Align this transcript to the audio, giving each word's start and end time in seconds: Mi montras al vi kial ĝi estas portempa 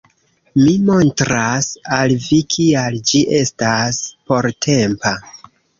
Mi 0.59 0.71
montras 0.87 1.67
al 1.99 2.15
vi 2.25 2.41
kial 2.55 2.99
ĝi 3.11 3.25
estas 3.45 4.05
portempa 4.33 5.19